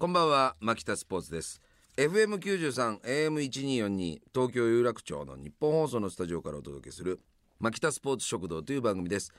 [0.00, 1.60] こんばんは牧田スポーツです。
[1.96, 7.18] FM93 AM1242 東京有楽町の日本放送のスタジオからお届けする
[7.58, 9.32] 牧田スポーツ食堂という番組です、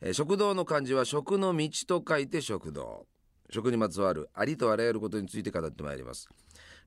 [0.00, 3.06] えー食堂の漢字は食の道と書いて食堂。
[3.50, 6.28] 食にまつわるありとあらゆることについて語ってまいります。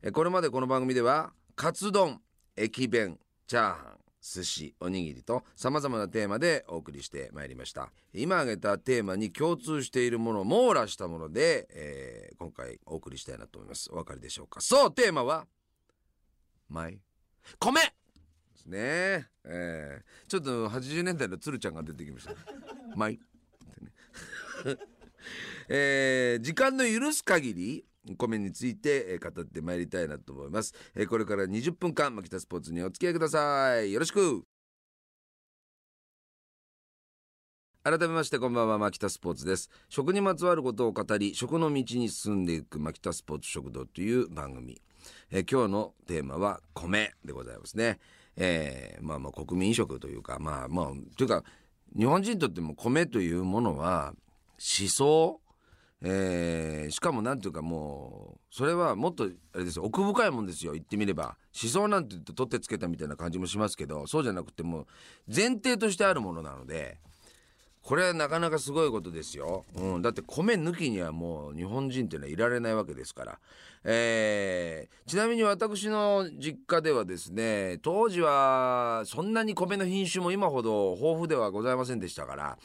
[0.01, 2.21] えーこれまでこの番組ではカツ丼
[2.55, 7.91] 駅弁チャーハン寿司おにぎりとさまざまなテーマでお送りしてまいりました。
[8.13, 13.89] 今挙げたテーマに共通しているものを網羅したもので、えー今回お送りしたいなと思います。
[13.91, 14.61] お分かりでしょうか。
[14.61, 15.47] そうテーマは
[16.69, 16.99] 米。
[17.59, 17.81] 米!
[17.81, 17.89] で
[18.55, 19.27] すね。
[19.45, 22.33] えーちょっと80年代の鶴ちゃんが出てきました。
[22.95, 23.13] 米。
[23.13, 24.77] ってね
[25.69, 27.85] えー時間の許す限り
[28.15, 33.91] 米についてえー語ってまいりたいなと思います、えーこれから20分間牧田スポーツにお付き合いください。
[33.91, 34.43] よろしく。
[37.83, 39.69] 改めましてこんばんは牧田スポーツです。
[39.87, 44.81] 食にまつわることを語り食の道に進んでいく牧田スポーツ食堂という番組、
[45.31, 47.99] え今日のテーマは米でございますね。
[48.35, 50.85] えーまあまあ国民食というかまあまあ
[51.17, 51.43] というか
[51.97, 54.13] 日本人にとっても米というものは
[54.59, 55.39] 思想
[56.01, 59.83] えーしかもなんていうかもうそれはもっとあれですよ。
[59.83, 60.73] 奥深いもんですよ。
[60.73, 61.37] 言ってみれば。
[61.61, 64.85] 思想なんて言って取ってつけたみたいな感じもしますけどそうじゃなくてもう
[65.35, 66.99] 前提としてあるものなので
[67.81, 73.39] これはなかなかすごいことですよ、うん、だって米抜きにはもう日本人っていうのはいられないわけですから、
[73.85, 82.57] えーちなみに私の実家ではですね当時はそんなに米の品種も今ほど豊富ではございませんでしたから、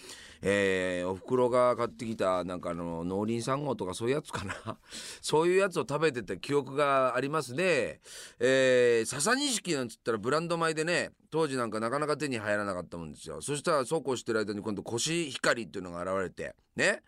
[0.45, 4.79] えーおふくろが買ってきたなんかの農林3号とかそういうやつかな。
[5.23, 8.01] そういうやつを食べてた記憶がありますね。
[8.41, 13.41] えー笹錦なんつったらブランド米でね当時なんかなかなか手に入らなかったもんですよ。
[13.41, 17.03] そしたらそうこうしてる間に今度コシヒカリっていうのが現れてね。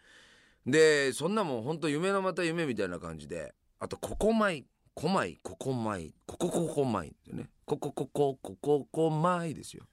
[0.66, 3.54] でそんなもんほんと夢のまた夢みたいな感じで。
[3.80, 4.64] あとココ米。
[4.94, 5.38] コ米。
[5.42, 6.12] ココ米。
[6.26, 7.50] ココココ米ってね。
[7.66, 9.84] コココココココ米ですよ。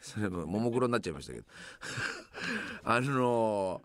[0.00, 1.46] それもももクロになっちゃいましたけど。
[2.84, 3.82] あの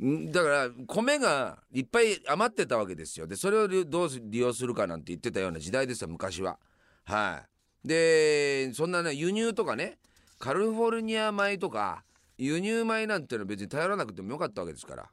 [0.00, 3.26] だから米がいっぱい余ってたわけですよ。
[3.26, 6.58] でそれをどう利用するかなんて言ってたような時代ですよ昔は。
[7.04, 7.44] は
[7.84, 7.88] い。
[7.88, 9.98] でそんなね輸入とかね
[10.38, 12.04] カリフォルニア米とか
[12.36, 15.10] 輸入米なんていうのは別に頼らなくてもよかったわけですから。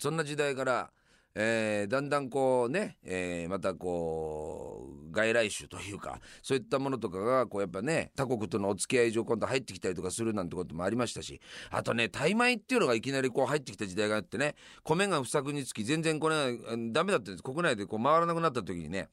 [0.00, 0.90] そんな時代から、
[1.34, 11.40] えーだんだんこうね、えーまたこう外来種というかそういったものとかがこうやっぱね他国とのお付き合い上今度入ってきたりとかするなんてこともありましたし
[11.70, 17.42] あとねタイ米っていうのがいきなりこう入ってきた時代があってね米が不作につき全然これうんダメだったんです。
[17.42, 19.08] 国内でこう回らなくなった時にね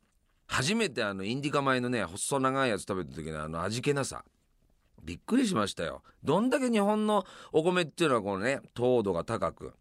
[0.48, 4.24] 初めてあのインディカ米のね細長いやつ食べた時のあの味気なさ。
[5.04, 6.02] びっくりしましたよ。
[6.24, 9.74] どんだけ日本のお米っていうのはこのね糖度が高く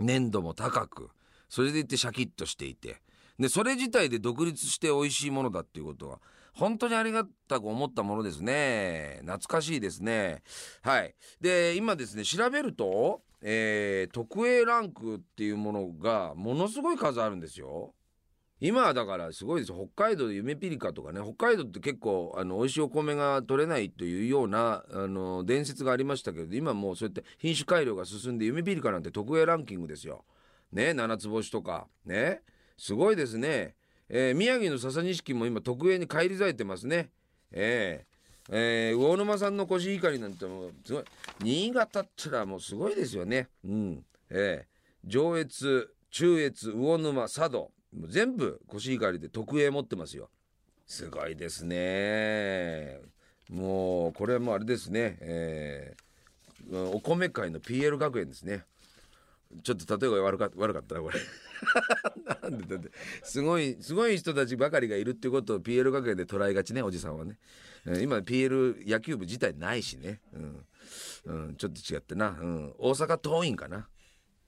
[0.00, 1.10] 粘度も高く
[1.52, 3.02] それでいてシャキッとしていて。
[3.38, 6.18] でそれ自体で独立して美味しいものだっていうことは
[6.54, 9.18] 本当にありがたく思ったものですね。
[9.20, 10.42] 懐かしいですね。
[10.80, 11.14] はい。
[11.42, 17.92] で今ですね調べると、えー特 A ランクっていうものがものすごい数あるんですよ。
[18.58, 30.24] 今はだからすごいです北海道で夢ピリカとかね北海道って結構あの美味しいお米が取れないというようなあの伝説がありましたけど今もうそうやって品種改良が進んで夢ピリカなんて特 A ランキングですよ。
[30.72, 31.86] ね七つ星とか。
[32.04, 32.42] ね。
[32.76, 33.74] すごいですね。
[34.08, 37.10] えー宮城の笹錦も今特 A に返り咲いてますね。
[37.52, 41.04] えーえー魚沼産のコシヒカリなんてもうすごい。
[41.40, 43.48] 新潟ってのはもうすごいですよね。
[43.64, 44.04] うん。
[44.30, 47.70] えー上越中越魚沼佐渡。
[47.96, 50.30] もう全部コシヒカリで特 A 持ってますよ。
[50.86, 52.98] すごいですね。
[53.50, 56.02] もうこれはもうあれですね、えー
[56.94, 58.64] お米界の PL 学園ですね。
[59.62, 61.20] ちょっと例えが悪か悪かったなこれ。
[62.42, 62.90] なんでだって
[63.22, 67.38] すごいすごい人たちばかりがいるっていうことを PL 学園で捉えがちねおじさんはね。
[68.00, 70.20] 今 PL 野球部自体ないしね。
[70.32, 70.66] うん、
[71.24, 73.88] うん、ちょっと違ってな、うん、大阪桐蔭かな。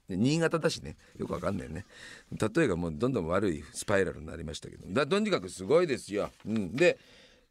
[0.09, 0.97] 新潟だしね。
[1.17, 1.87] よくわかんないね。
[2.31, 4.87] 例えがもうどんどん悪いスパイラルになりましたけど。
[4.89, 6.99] だとにかくすごいですよ、うん、で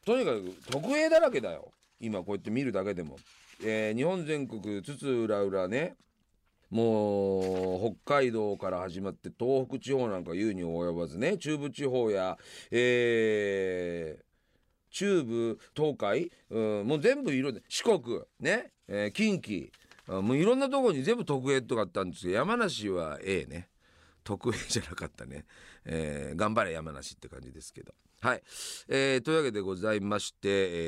[0.05, 1.71] とにかく特 A だらけだよ。
[1.99, 3.17] 今こうやって見るだけでも、
[3.63, 5.95] えー日本全国津々浦々ね。
[6.73, 12.37] もう北海道から始まって東北地方なんか言うに及ばずね中部地方や、
[12.71, 14.23] えー
[14.89, 19.69] 中部東海、うん、もう全部いろ四国ね、えー近畿
[20.07, 23.69] もういろんなところに全部特 A とかあったんですけど山梨は A ね。
[24.23, 25.45] 特 A じゃなかったね、
[25.85, 27.93] えー頑張れ山梨って感じですけど。
[28.21, 28.43] はい、
[28.87, 30.37] えーというわけでございまして、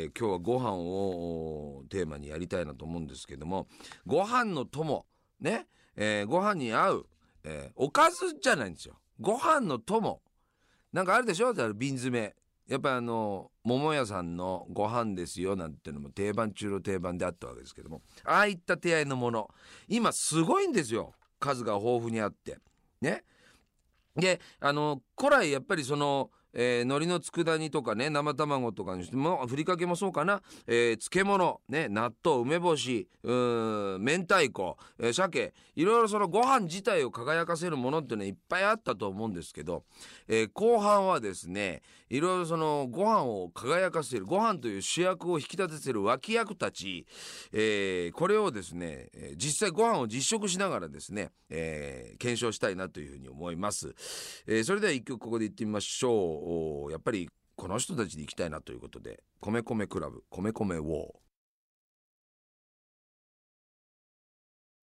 [0.03, 3.67] えー今日はご飯をテーマにやりたいなと思うんですけども
[4.05, 5.05] ご飯の友。
[5.39, 7.07] ね、えーご飯に合う、
[7.43, 8.95] えーおかずじゃないんですよ。
[9.19, 10.21] ご飯の友。
[10.91, 11.53] なんかあるでしょ？
[11.73, 12.35] 瓶詰め。
[12.67, 18.01] やっぱりあの桃屋さんのご飯ですよなんてのも定番中の定番であったわけですけども。
[18.23, 19.49] ああいった手合いのもの。
[19.87, 21.13] 今すごいんですよ。
[21.39, 22.57] 数が豊富にあって。
[23.01, 23.23] ね。
[24.15, 39.83] であの古来やっぱりそのえー、海苔の佃煮とかね生卵とかにしてもふりかけもそうかな、えー、漬物、ね、納豆梅干しうん明太子、えー、鮭いろいろそのご飯自体を輝かせるものっていうのはいっぱいあったと思うんですけど、
[40.27, 47.05] えー、後半はですねいろいろそのご飯を輝かせるご飯という主役を引き立ててる脇役たち、
[47.51, 53.93] えー、これをですね実際ご飯を実食しながらですね、えー、検証したいなというふうに思います、
[54.47, 56.44] えー、それでは一曲ここでいってみましょう。
[56.91, 61.15] やっぱりこの人たちで行きたいなということで「米米クラブ米米ウォー」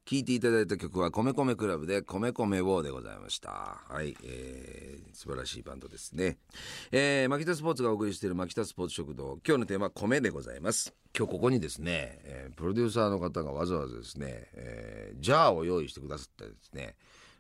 [0.05, 3.82] 聴いていただいた曲は米米クラブで米米ウォーでございました。
[3.88, 6.38] はい、えー、素晴らしいバンドですね。
[6.91, 9.38] えー、マキタスポーツがお送りしているマキタスポーツ食堂。
[9.47, 10.93] 今日のテーマは米でございます。
[11.17, 16.97] 今日ここにですね、えー、プロデューサーの方がわざわざですね、えー、ジャーを用意してくださってですね、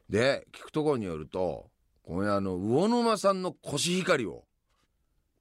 [0.08, 1.71] で、聞くところによると、
[2.02, 4.44] これあの魚沼さんのコシヒカリを。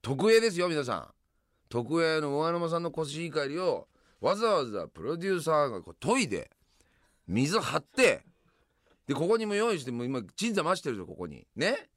[0.00, 1.08] 特 A ですよ皆さん。
[1.68, 3.88] 特 A の魚沼さんのコシヒカリを
[4.20, 6.50] わざわざプロデューサーがこう研いで
[7.26, 8.24] 水張って
[9.06, 11.46] でここにも用意してもう今鎮座増してるぞここに。
[11.56, 11.88] ね？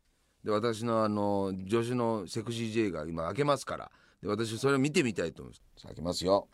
[0.43, 3.91] で私のあの助手のセクシー J が今開けますから。
[4.21, 5.85] で私それを見てみたいと思います。
[5.87, 6.47] 開けますよ。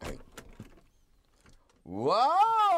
[0.00, 0.18] はい。
[1.86, 2.16] わ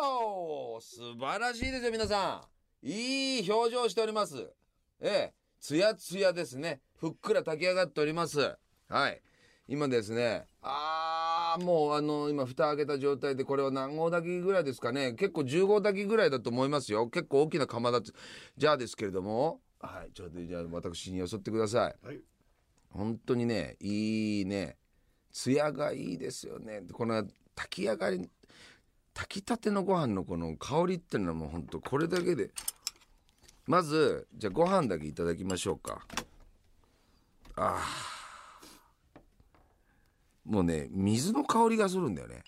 [0.02, 0.80] お！
[0.80, 2.42] 素晴らしいですよ皆さ
[2.82, 2.86] ん。
[2.86, 4.50] いい表情しております。
[5.00, 6.80] ええ、つやつやですね。
[6.96, 8.56] ふっくら炊き上がっております。
[8.88, 9.20] はい。
[9.68, 15.12] 今ですね、あー、もうあの、今蓋開けた状態で、これは何合炊きぐらいですかね。
[15.14, 17.08] 結構10合炊きぐらいだと思いますよ。
[17.08, 18.00] 結構大きな釜だ
[18.56, 22.06] じゃあですけれども、はい、ちょっとじゃあ私によそってください。
[22.06, 22.20] はい。
[22.90, 24.76] 本当にね、いいね。
[25.32, 26.82] つやがいいですよね。
[26.92, 28.30] この炊き上がり、
[29.12, 32.50] 炊きたてのご飯のこの香りっていうのはもう本当これだけで
[33.66, 36.06] まずじゃあご飯だけいただきましょうか。
[37.56, 37.82] あ
[40.44, 42.44] もうね水の香りがするんだよね。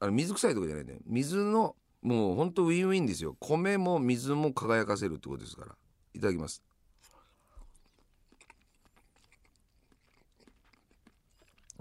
[0.00, 1.00] あの水臭いとかじゃないんだよ。
[1.06, 3.36] 水のもうほんとウィンウィンですよ。
[3.40, 5.74] 米も水も輝かせるってことですから。
[6.14, 6.62] いただきます。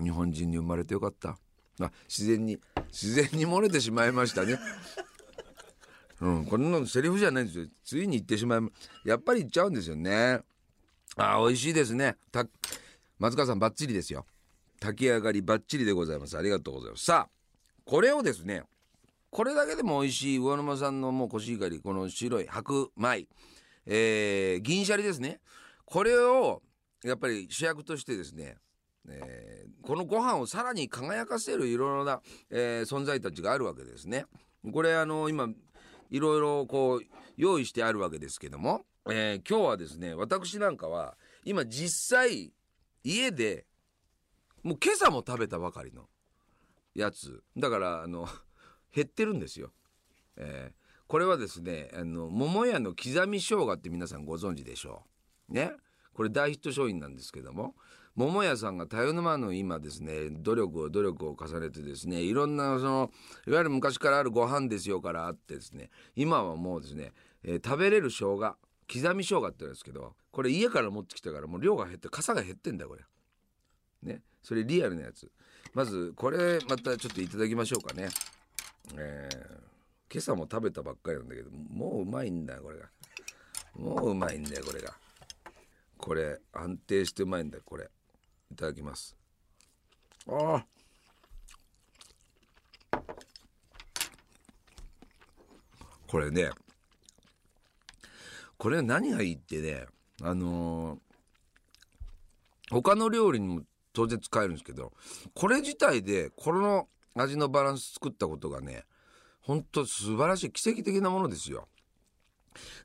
[0.02, 1.38] 日本人に生まれてよかった。
[1.80, 2.58] あ自然に
[2.88, 4.58] 自然に漏れてしまいましたね。
[6.22, 7.66] うん、こんなのセリフじゃないんですよ。
[7.84, 8.62] ついに言ってしまい、
[9.08, 10.40] やっぱり言っちゃうんですよね。
[11.18, 12.16] あ、美味しいですね。
[12.32, 12.46] た、
[13.20, 14.26] 松川さんバッチリですよ。
[14.80, 16.38] 炊き上がりバッチリでございます。
[16.38, 17.06] ありがとうございます。
[17.06, 17.30] さあ、
[17.86, 18.64] これをですね、
[19.30, 23.28] これだけでも美味しい魚沼さんのもうコシヒカリ、この白い白米、
[23.86, 25.40] えー、銀シャリですね。
[25.86, 26.62] これを、
[27.04, 28.56] やっぱり主役としてですね、
[29.08, 34.26] えー、このご飯をさらに輝かせるいろいろな、えー、存在たちがあるわけですね。
[34.74, 35.48] これあの今
[36.10, 37.02] いろいろこう
[37.38, 42.54] 用意してあるわけですけども、えー、今日はですね私なんかは今実際
[43.04, 43.66] 家で
[44.64, 46.08] もう今朝も食べたばかりの
[46.96, 48.28] やつだからあの
[48.94, 49.72] 減ってるんですよ。
[50.38, 50.74] えー、
[51.08, 55.04] これはですねあの桃屋の刻み生姜って皆さんご存知でしょ
[55.50, 55.54] う。
[55.54, 55.72] ね
[56.14, 57.76] これ大ヒット商品なんですけども
[58.16, 63.12] 桃屋さんが頼沼の今ですね努力を努力を重ねてですねいろんなその
[63.46, 67.12] いわゆる昔からあるご飯ですよからあってですね今はもうですね、
[67.44, 68.56] えー、食べれる生姜
[68.92, 73.02] 刻み生姜って言うんですけどこれ家から持ってきたからもう量が減って傘が減ってんだこれ。
[74.04, 75.32] ねそれリアルなやつ
[75.74, 78.10] まずこれまたちょっといただきましょうかね。
[78.98, 82.86] えー、今朝も食べたばっかりなんだけどもううまいんだこれが。
[83.76, 84.94] もううまいんだよこれが。
[85.98, 87.90] これ安定してうまいんだよこれ。
[88.52, 89.16] いただきます。
[90.28, 90.66] あ
[96.08, 96.50] これね
[98.58, 99.86] これ何がいいってね
[100.22, 103.62] あのー、他の料理にも
[103.94, 104.94] 当然使えるんですけど
[105.34, 108.84] これ自体でこの味のバランス作ったことがね
[109.42, 111.68] ほんと素晴らしい奇跡的なものですよ。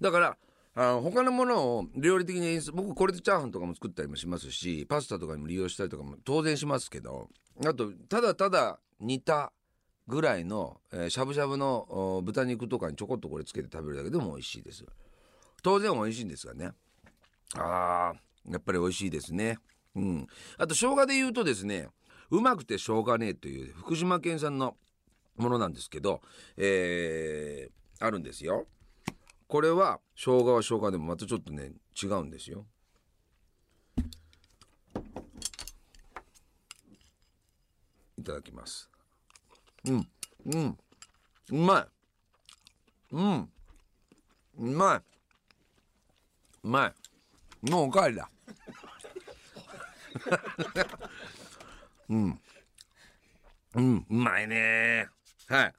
[0.00, 0.36] だから
[0.80, 7.28] あの他のものを料理的に僕これでチャーハンとかも作ったりもしますしパスタとかにも利用したりとかも当然しますけど
[7.66, 9.52] あとただただ煮た
[10.08, 14.86] ぐらいの、え、しゃぶしゃぶの豚肉とかにちょこっとこれつけて食べるだけでも美味しいです。
[15.62, 16.70] 当然美味しいんですがね。
[17.56, 19.58] あーやっぱり美味しいですね。
[19.94, 20.26] うん。
[20.56, 21.88] あと生姜で言うとですね
[22.30, 24.76] うまくてしょうがねえという福島県産の
[25.36, 26.22] ものなんですけど
[26.56, 28.66] えー、あるんですよ。
[29.50, 32.68] これは生姜は生姜でもまたちょっとね違うんですよ。
[38.16, 38.88] いただきます。
[39.86, 40.08] うん
[40.46, 40.78] うん
[41.50, 41.86] うまい。
[43.10, 43.50] うん
[44.56, 45.02] うまい。
[46.62, 46.94] うまい。
[47.68, 48.30] もうおかわりだ。
[52.08, 52.40] うん
[53.74, 55.08] うんうまいね。
[55.48, 55.74] はい。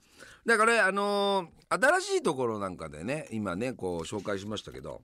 [0.45, 5.01] だからあのー新しいところなんかでね今ねこう紹介しましたけど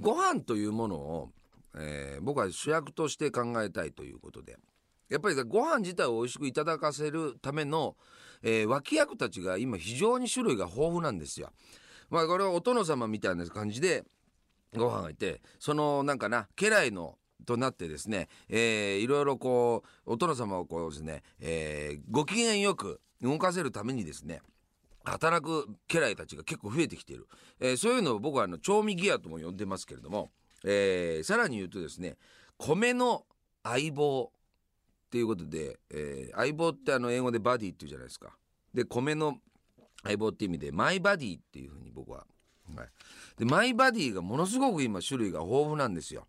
[0.00, 1.30] ご飯というものを、
[1.76, 4.56] えー、僕は主役として考えたいということで
[5.10, 7.94] やっぱりご飯自体を美味しくいただかせるための、
[8.42, 11.50] えー、脇役たちが今非常に種類が豊富なんですよ。
[12.10, 14.04] まあこれはお殿様みたいな感じで
[14.74, 24.40] ご飯がいてそのなんかな家来のとなってですね、えー、いろいろこうお殿様をこうですね、えー、ご機嫌よく動かせるためにですね
[25.08, 27.26] 働く家来たちが結構増えてきている、
[27.60, 30.30] えー、そういうのを僕はあの調味ギアとも呼んでますけれども、
[30.64, 32.16] えー、さらに言うとですね
[32.56, 33.24] 米の
[33.62, 34.30] 相棒
[35.08, 38.36] っていうことで、えー、相棒ってあの英語でバディっていうじゃないですか。
[38.74, 39.38] で米の
[40.02, 42.26] 相棒って意味でマイバディっていうふうに僕は、
[42.76, 42.88] はい、
[43.38, 46.26] でマイバディがものすごく今種類が豊富なんですよ。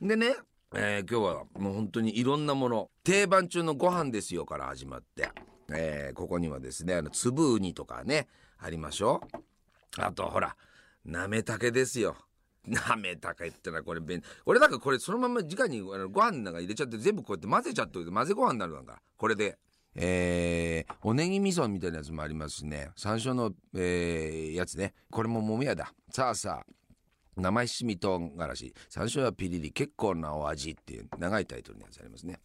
[0.00, 0.34] でね、
[0.74, 5.30] えー、今日はもう本当にいろんなもの定番中のご飯ですよから始まって。
[5.72, 8.28] えー、ここにはですねあの粒ウニとかね
[8.58, 9.22] ありましょ
[9.98, 10.02] う。
[10.02, 10.56] あとほら
[11.04, 12.16] なめたけですよ。
[12.66, 14.00] なめたけってのはこれ
[14.46, 19.00] 俺なんかこれそのまま直にあのご飯なんか入れちゃって全部こうやって混ぜちゃって混ぜご飯になるなんか。
[19.16, 19.58] これで
[19.96, 22.90] えー、おネギ味噌みたいなやつもありますしね。
[22.96, 24.92] 山椒の、えー、やつね。
[25.10, 25.92] これももみやだ。
[26.10, 26.72] さあさあ
[27.36, 29.70] 生七味唐辛子山椒はピリリ。
[29.70, 32.40] 結構なお味っていう長いタイトルのやつありますね。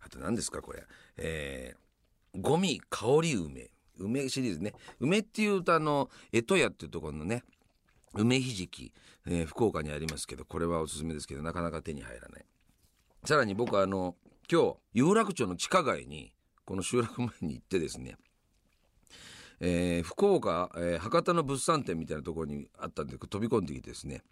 [0.00, 0.82] あと何ですかこれ。
[1.18, 1.91] えー
[2.34, 3.70] ゴミ香り梅。
[3.98, 4.72] 梅シリーズね。
[5.00, 7.44] 梅っていうとあの江戸屋っていうところのね
[8.14, 8.92] 梅ひじき、
[9.26, 12.44] えー、福岡にありますけどこれはおすすめですけどなかなか手に入らない。
[13.24, 14.16] さらに僕はあの
[14.50, 16.32] 今日有楽町の地下街に
[16.64, 18.16] この集落前に行ってですね
[19.64, 24.22] えー、福岡、えー、博多の物産展みたいなところにあったんで飛び込んできてですね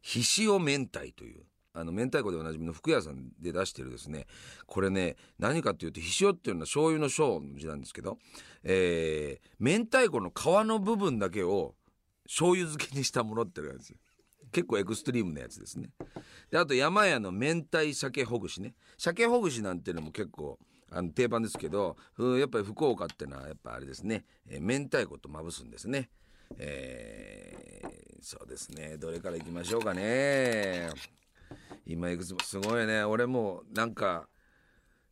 [0.00, 1.42] ひしお明太という
[1.74, 4.26] あの明太子でおなじみの福屋さんで出してるですね
[4.66, 8.18] これね何かっていうとひしおっていうのは醤油の醤の字なんですけど、
[8.62, 11.74] えー、明太子の皮の部分だけを
[12.26, 13.96] 醤油漬けにしたものってあるんですよ。
[14.52, 15.88] 結構エクストリームなやつですね。
[16.50, 18.74] であと山屋の明太鮭ほぐしね。
[18.98, 20.58] 鮭ほぐしなんていうのも結構
[20.90, 21.96] あの定番ですけど
[22.38, 26.10] やっぱり福岡ってのはやっぱあれですね、えー、明太子とまぶすんですね。
[26.58, 27.88] えー、
[28.20, 28.98] そうですね。
[28.98, 30.90] どれからいきましょうかね。
[31.86, 33.04] 今いくつもすごいね。
[33.04, 34.28] 俺もなんか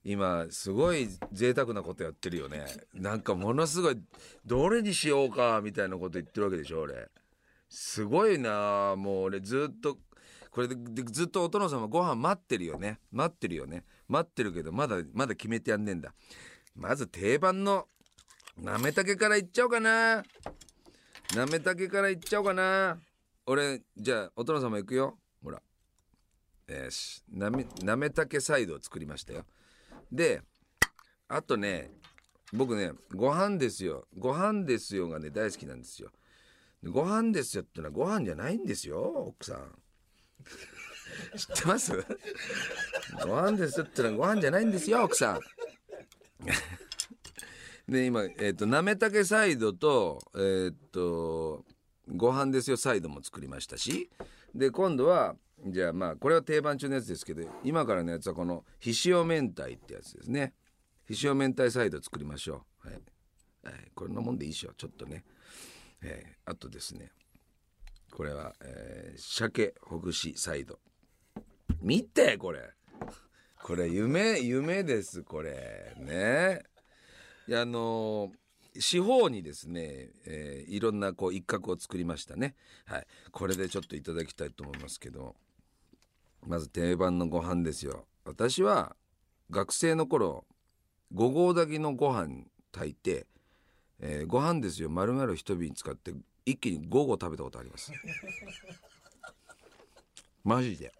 [0.05, 2.65] 今すごい贅沢なことやってるよね。
[2.95, 4.01] なんかものすごい
[4.47, 7.09] どれにしようかみたいなこと言ってるわけでしょ俺。
[7.69, 8.95] すごいな。
[8.97, 9.99] もう俺ずっと
[10.51, 12.99] これでずっとお殿様ご飯待ってるよね。
[13.13, 13.85] 待ってるよね。
[14.09, 16.13] 待ってるけどまだまだ決めてやんねえんだ。
[16.75, 17.87] まず定番の
[18.57, 20.25] なめたけからいっちゃおうかな。
[21.35, 22.99] なめたけからいっちゃおうかな。
[23.47, 25.19] 俺じゃあお殿様行くよ。
[26.73, 29.45] えー、なめなめたけサイドを作りましたよ。
[30.13, 30.41] で
[31.29, 31.91] あとね
[32.53, 34.07] 僕ねご飯ですよ。
[34.17, 36.11] ご飯ですよがね大好きなんですよ。
[36.85, 39.75] ご飯ですよってのはご飯じゃないんですよ奥さん。
[41.37, 41.93] 知ってます？
[43.27, 45.41] ご飯ですよってのはご飯じゃないんですよ奥さん。
[47.89, 51.65] で今えっ、ー、となめたけサイドとえっ、ー、と
[52.09, 54.09] ご飯ですよサイドも作りましたし
[54.55, 55.35] で今度は
[55.67, 60.55] じゃあまあこれは定番中のやつですけど今からのやつはこのひしお明太ってやつですね。
[61.07, 62.89] ひしお明太サイド作りましょう。
[62.89, 62.97] はい、
[63.65, 64.73] はい、これのもんでいいでしょ。
[64.75, 65.25] ちょっとね、
[66.03, 67.11] えー、あとですね。
[68.13, 70.79] これは、えー、鮭ほぐしサイド。
[71.83, 72.61] 見てこれ。
[73.63, 75.95] これ夢夢ですこれ。
[75.99, 76.63] ね。
[77.47, 78.41] いやあのー
[78.79, 82.55] 四方にですね、えー、いろんなこう一角を作りましたね。
[82.87, 83.07] はい。
[83.33, 85.35] これでちょっといただきたいと思いますけど。
[86.47, 88.07] まず定番のご飯ですよ。
[88.25, 88.97] 私は
[89.51, 90.45] 学生の頃
[91.15, 93.27] 5合炊きのご飯炊いて、
[93.99, 94.91] えー、ご飯ですよ。
[94.91, 96.15] 丸々一瓶使って
[96.47, 97.93] 一気に5合食べたことあります。
[100.45, 100.93] マジで。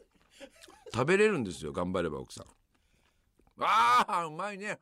[0.93, 2.47] 食べれるんですよ頑張れば奥さん。
[3.61, 4.79] あーうまいね。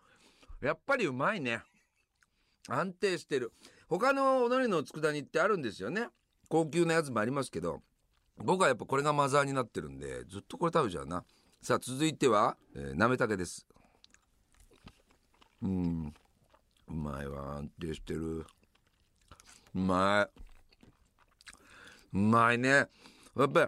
[0.60, 1.62] やっぱりうまいね。
[2.68, 3.52] 安定してる。
[3.88, 6.08] 他のおのりの佃煮ってあるんですよね。
[6.48, 7.82] 高級なやつもありますけど
[8.44, 11.24] 僕はやっぱこれがマザーになってるんでずっとこれ食べちゃうな。
[11.60, 13.66] さあ続いては、えー、なめたけです。
[15.62, 16.14] うん。
[16.88, 17.56] うまいわ。
[17.56, 18.46] 安定してる。
[19.74, 20.40] うまい。
[22.14, 22.68] うまいね。
[22.70, 22.86] や
[23.44, 23.66] っぱり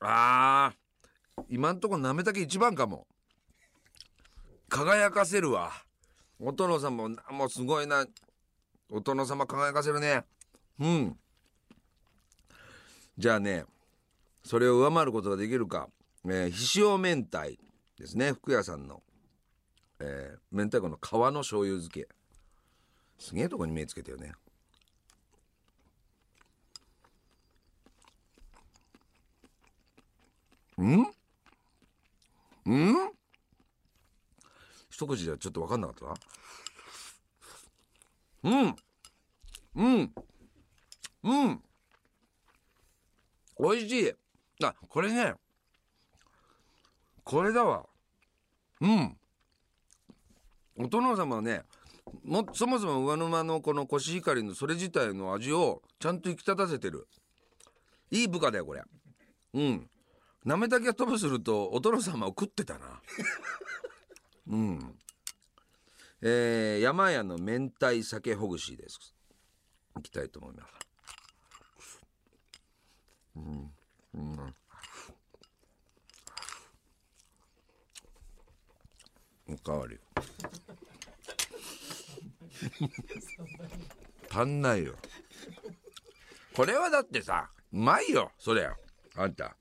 [0.00, 3.06] あー今んとこなめたけ一番かも。
[4.68, 5.72] 輝かせるわ。
[6.40, 8.06] お殿様ももうすごいな。
[8.90, 10.24] お殿様輝かせるね。
[10.78, 11.18] うん。
[13.18, 13.64] じゃあね
[14.48, 15.90] それを上回ることができるか、
[16.24, 17.58] えー、ひしお明太
[17.98, 18.32] ですね。
[18.32, 19.02] 福屋さんの、
[20.00, 22.08] えー、明太子の皮の醤油漬け。
[23.18, 24.32] すげえとこに目つけてるね。
[30.78, 31.06] うん？
[32.64, 33.12] うん？
[34.88, 35.96] 一口ではちょっと分かんなかっ
[38.42, 38.76] たなうん？
[39.74, 40.14] うん？
[41.24, 41.62] うん？
[43.60, 44.14] 美味しい。
[44.62, 45.34] あこれね。
[47.22, 47.86] これだわ。
[48.80, 49.16] うん。
[50.78, 51.62] お殿様はね
[52.24, 57.06] もそもそも上沼のこのコシヒカリのそれ自体の味をちゃんと引き立たせてる。
[58.10, 58.82] いい部下だよこれ
[59.54, 59.88] うん。
[60.44, 63.00] なめたけが飛ぶするとお殿様を食ってたな。
[64.48, 64.98] うん。
[66.20, 69.14] えー、山屋の明太酒ほぐしです。
[69.98, 70.66] いきたいと思いま
[71.80, 72.00] す。
[73.36, 73.77] うん
[74.14, 74.54] うん。
[79.48, 79.98] おかわり。
[84.30, 84.94] 足んないよ。
[86.54, 88.68] これはだってさうまいよそれ
[89.14, 89.56] あんた。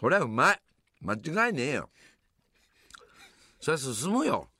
[0.00, 0.60] これはうまい。
[1.00, 1.90] 間違いねえよ。
[3.60, 4.50] それ進むよ。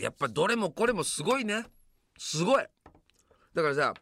[0.00, 1.66] やっぱどれもこれもすごいね。
[2.18, 2.66] すごい。
[3.54, 3.94] だからさ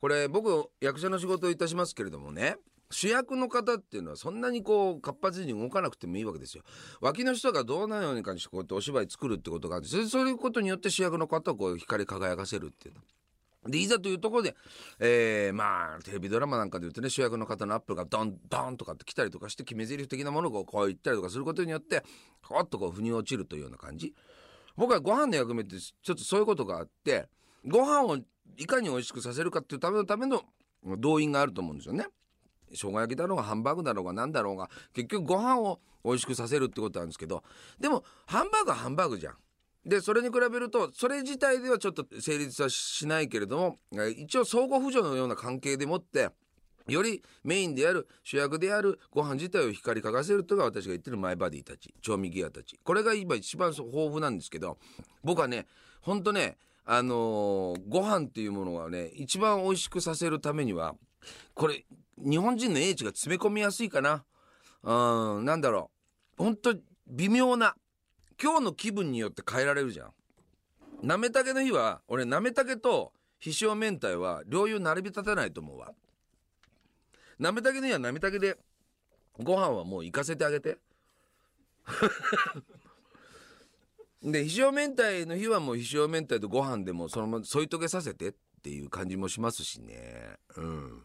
[0.00, 2.56] これ僕役者の仕事をいたしますけれどもね。
[2.94, 6.62] 主役の方っていうのはそんなにこう活発に動かなくてもいいわけですよ。
[7.00, 13.00] 脇の人がどうなようにかにしてこうやってお芝居作るってことがあってそういうことによって主役の方をこう光り輝かせるっていうの。
[13.66, 14.54] でいざというところで、
[15.00, 22.04] えー、まあテレビドラマなんかで言うとね主役の方のアップがドンドンとかって来たりとかして決め台詞的なものをこう言ったりとかすることによって
[22.42, 24.14] ほっとこう腑に落ちるというような感じ
[24.76, 27.26] 僕はご飯の役目ってちょっとそういうことがあって
[27.66, 28.18] ご飯を
[28.58, 30.42] いかに美味しくさせるかっていうためのための
[30.98, 32.06] 動員があると思うんですよね。
[32.74, 37.42] 生姜焼きだろうがハンバーグだろうが何だろうが結局ご飯を美味しくさせるってことなんですけど
[37.80, 39.34] でもハンバーグはハンバーグじゃん。
[39.86, 43.78] でそれに比べるとそれ自体ではちょっと成立はしないけれども
[44.16, 46.30] 一応相互扶助のような関係でもって
[46.88, 54.78] よりメインである主役であるご飯自体を光り輝かせるというのが私が言ってるマイバディたち調味ギアたちこれが今一番豊富なんですけど
[55.22, 55.66] 僕はね
[56.00, 56.56] ほんとね
[56.86, 60.94] あのー、ご飯っていうものがね一番美味しくさせるためには
[61.54, 61.84] これ
[62.18, 64.24] 日本人の英知が詰め込みやすいかな。
[64.82, 65.90] うんなんだろ
[66.38, 66.42] う。
[66.42, 66.74] ほんと
[67.06, 67.74] 微妙な
[68.42, 70.12] 今日の気分によって変えられるじゃん。
[71.02, 75.92] なめたけの日は俺なめたけとひしお明太は両湯並び立たないと思うわ。
[77.38, 78.56] なめたけの日はなめたけで
[79.42, 80.78] ご飯はもう行かせてあげて。
[84.22, 90.38] でひしお明太の日はもうひしお明太とご飯でもそのまま添い遂げさせてっていう感じもしますしね。
[90.56, 91.04] うん。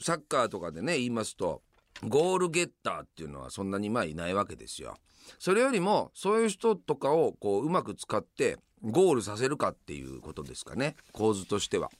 [0.00, 1.62] サッカーとかでね言いますと
[2.06, 4.96] ゴールゲッターっていうのはそんなにまあいないわけですよ。
[5.38, 11.90] それよりもそういう人とかをこううまく使ってゴールさせるかっていうことですかね構図としては。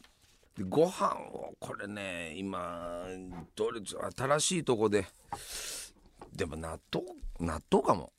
[0.57, 3.05] でご飯をこれね今
[3.55, 5.07] どれ新しいとこで
[6.35, 7.07] でも納豆
[7.41, 8.13] 納豆かも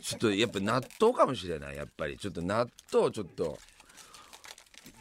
[0.00, 3.58] ちょっとやっぱ納豆かもしれないやっぱりちょっと納豆ちょっと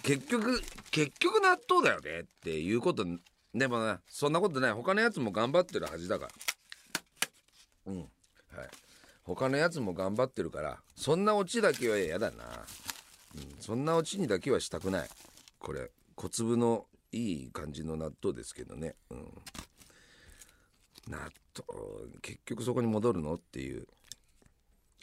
[0.03, 0.61] 結局
[0.91, 3.05] 結局納豆だよねっていうこと
[3.53, 4.71] でもねそんなことない。
[4.73, 6.31] 他のやつも頑張ってるはずだから。
[7.87, 7.97] うん。
[7.99, 8.07] はい。
[9.23, 12.43] 他のやつも頑張ってるからそんなオチだけは嫌だな、
[13.35, 15.09] うん、そんなオチにだけはしたくない。
[15.59, 18.95] これ小粒のいい感じの納豆ですけどね。
[19.09, 19.17] うん。
[21.07, 21.31] 納豆
[22.21, 23.87] 結局そこに戻るのっていう。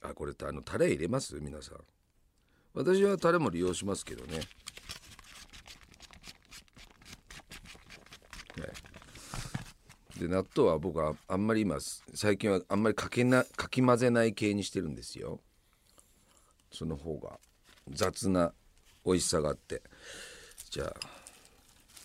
[0.00, 1.38] あこれあのタレ入れます？
[1.40, 1.78] 皆さん。
[2.72, 4.40] 私はタレも利用しますけどね。
[10.18, 11.78] で納豆は僕はあんまり今
[12.14, 15.40] 最近はあんまりかけなかき混ぜない系にしてるんですよ。
[16.72, 17.38] その方が
[17.90, 18.52] 雑な
[19.04, 19.82] 美味しさがあって。
[20.70, 20.94] じゃあ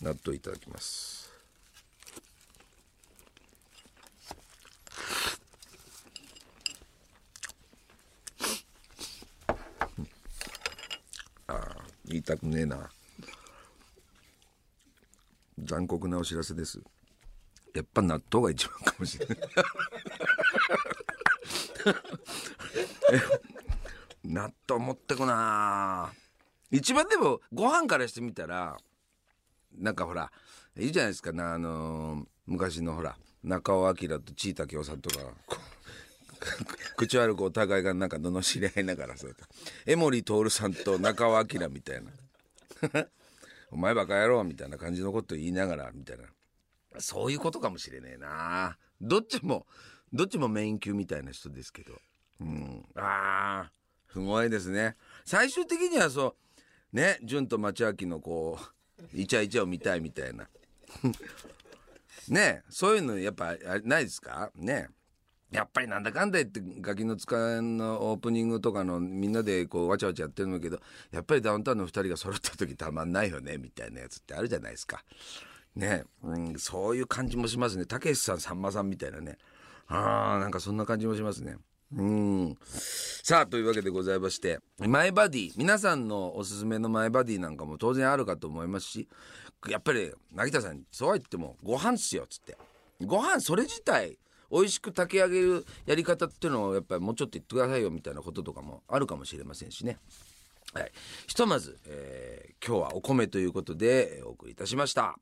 [0.00, 1.32] 納豆いただきます。
[11.46, 12.90] ああ言いたくねえな。
[15.58, 16.80] 残酷なお知らせです。
[17.74, 19.38] やっぱ納豆が一番かもしれない。
[24.24, 26.12] 納豆持ってこな。
[26.70, 28.76] 一番でもご飯からしてみたら
[29.76, 30.32] なんかほら
[30.76, 31.30] いいじゃないですか。
[31.30, 35.18] あのー、昔のほら中尾明と地井武雄さんとか。
[36.96, 39.36] 口悪くお互いがなんか罵り合いながらそう
[39.86, 43.06] 江守徹さんと中尾明みたいな。
[43.74, 46.24] お前バカ野郎みたいな感じのこと言いながらみたいな。
[47.00, 48.78] そういうことかもしれねえな。
[49.00, 49.66] どっちも
[50.12, 51.94] どっちもメイン級みたいな人ですけど。
[52.40, 52.84] うん。
[52.94, 54.94] あーすごいですね。
[55.24, 56.36] 最終的にはそ
[56.92, 60.48] うね潤と町明のこうイチャイチャを見たいみたいな。
[62.28, 64.52] ねそういうのやっぱないですか？
[64.54, 64.88] ね。
[65.50, 70.80] やっぱりなんだかんだ言ってガキの使いのオープニングとかのみんなでこうわちゃわちゃやってるんだけど
[71.12, 75.04] やっぱりダウンタウンの2人が揃った時たまんないよねみたいなやつってあるじゃないですか。
[75.76, 77.84] ね、うん、そういう感じもしますね。
[77.84, 79.38] たけしさんさんまさんみたいなね。
[79.86, 81.56] あーなんかそんな感じもしますね。
[81.96, 82.56] うん
[83.22, 89.08] さあというわけでございましてマイバディ皆さんのおすすめのマイバディなんかも当然あるかと思いますし
[89.68, 92.56] やっぱり成田さんそうは言ってもご飯っすよっつって
[93.04, 94.18] ご飯それ自体
[94.50, 99.98] 美味しく炊き上げるやり方っていうのをやっぱりもうちょっと言ってくださいよみたいなこととかもあるかもしれませんしね。
[100.72, 100.92] はい、
[101.28, 105.18] ひとまず、えー、今日はお米ということでお送りいたしました。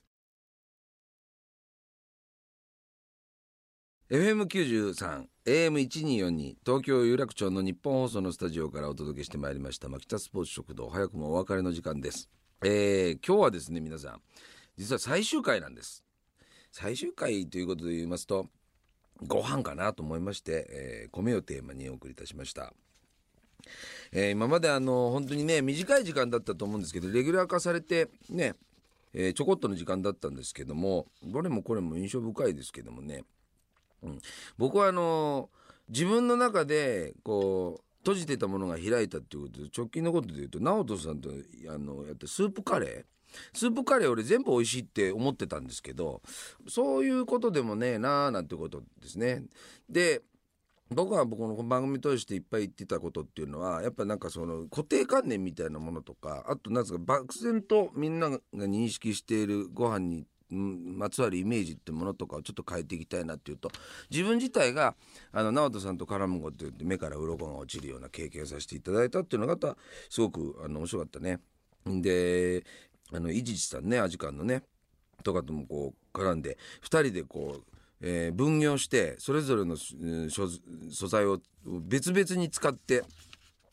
[4.13, 12.29] FM93 AM1242 東京有楽町の日本放送のスタジオからお届けしてまいりました牧田スポーツ食堂早くもお別れの時間です、
[12.63, 14.21] えー、今日はですね皆さん
[14.77, 16.05] 実は最終回なんです
[16.71, 18.49] 最終回ということで言いますと
[19.27, 22.73] ご飯かなと思いまして、えー、米をテーマにお送りいたしました。
[24.13, 28.55] えー、今まであの本当にね短い時間だったと思うんですけどレギュラー化されてね、
[29.15, 33.25] えー、ちょこっとの時間だったんですけどもどれもこれも印象深いですけどもね。
[34.03, 34.19] うん、
[34.59, 35.49] 僕はあの
[35.89, 41.31] 自分の中でこう閉じてたものが開いたっていうことで直近のことで言うと直人さんと
[41.69, 43.05] あのやってスープカレー。
[43.53, 46.23] スープカレー俺全部美味しいって思ってたんですけど
[46.69, 49.43] そういうことでもねえなーなんてことですね。
[49.89, 50.23] で
[50.95, 63.71] 僕は僕の番組通していっぱい言ってたことっていうのはやっぱなんかその固定観念みたいなものとかあとなんですか漠然とみんなが認識しているご飯にまつわるイメージってものとかをちょっと変えていきたいなっていうと
[64.11, 64.95] 自分自体が
[65.33, 69.77] あの直人さんと絡むことで目から鱗が落ちるような経験させていただいたっていうのがまた
[70.11, 71.41] すごくあの面白かったね。
[71.87, 72.65] で
[73.13, 74.63] あの伊地知さんねアジカンのね
[75.23, 77.73] とかともこう絡んで2人でこう
[78.03, 83.05] えー、分業してそれぞれの素材を別々に使って、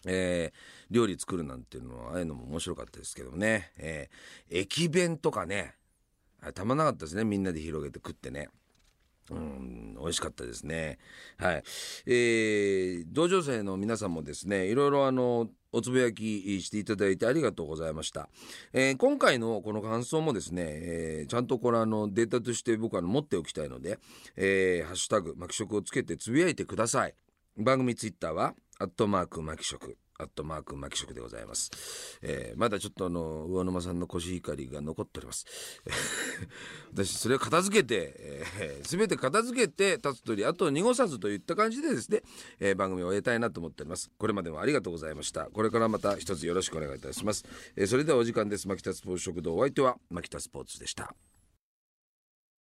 [0.06, 5.74] えー、料理作るなんていうのはああいうのも面白かったですけどね、えー、駅弁とかね
[6.54, 8.50] たまなかったですねみんなで広げて食ってね。
[9.32, 11.00] うん、美味しかったですね。
[11.38, 11.64] はい。
[12.06, 18.30] えー、同情生の皆さんもですね、いろいろあの、おつぶやきしていただいてありがとうございました。
[18.74, 24.00] えー、今回のこの感想もですね、えー、ちゃんとこれあのデータとして僕は持っておきたいので、
[24.36, 27.14] えー、ハッシュタグ、巻き食をつけてつぶやいてください。
[27.58, 29.98] 番組ツイッターは、アットマーク巻き食。
[30.20, 31.72] アットマークマキ食でございます、
[32.22, 35.46] えー、まだちょっとあの魚沼さんのコシヒカリが残っております。
[36.94, 42.22] 私それを片付けて、えー、全て片付けて立つ鳥あと濁さずといった感じでですね、
[42.60, 44.12] えー、番組を終えたいなと思っております。
[44.18, 45.46] これまでもありがとうございました。
[45.46, 48.68] これからまた一つよろしくお願いいたします、えー、それではお時間です。
[48.68, 49.56] 牧田スポーツ食堂。
[49.56, 51.16] お相手は牧田スポーツでした。